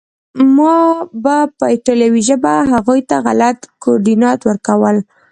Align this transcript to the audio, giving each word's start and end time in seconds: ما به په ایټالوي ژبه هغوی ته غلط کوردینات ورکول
ما 0.55 0.77
به 1.23 1.37
په 1.57 1.65
ایټالوي 1.73 2.21
ژبه 2.29 2.53
هغوی 2.71 3.01
ته 3.09 3.15
غلط 3.25 3.57
کوردینات 3.83 4.39
ورکول 4.43 4.97